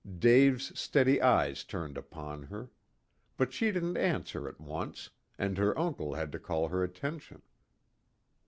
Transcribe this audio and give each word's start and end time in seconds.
Dave's 0.17 0.79
steady 0.79 1.21
eyes 1.21 1.63
turned 1.63 1.95
upon 1.95 2.41
her. 2.41 2.71
But 3.37 3.53
she 3.53 3.71
didn't 3.71 3.97
answer 3.97 4.47
at 4.47 4.59
once, 4.59 5.11
and 5.37 5.59
her 5.59 5.77
uncle 5.77 6.15
had 6.15 6.31
to 6.31 6.39
call 6.39 6.69
her 6.69 6.83
attention. 6.83 7.43